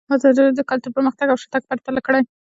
ازادي 0.15 0.39
راډیو 0.41 0.57
د 0.59 0.61
کلتور 0.69 0.91
پرمختګ 0.97 1.27
او 1.29 1.39
شاتګ 1.43 1.63
پرتله 1.69 1.99
کړی. 2.07 2.21